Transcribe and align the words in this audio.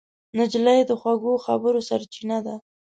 نجلۍ 0.37 0.79
د 0.89 0.91
خوږو 0.99 1.33
خبرو 1.45 1.79
سرچینه 1.89 2.37
ده. 2.45 2.55